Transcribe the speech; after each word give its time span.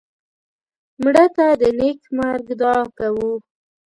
مړه 1.01 1.25
ته 1.35 1.45
د 1.61 1.63
نیک 1.79 2.01
مرګ 2.17 2.45
دعا 2.59 2.79
کوو 2.97 3.31